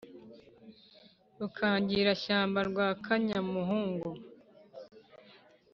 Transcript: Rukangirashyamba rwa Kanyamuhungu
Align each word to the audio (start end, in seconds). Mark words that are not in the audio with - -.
Rukangirashyamba 1.39 2.57
rwa 2.69 2.87
Kanyamuhungu 3.05 4.09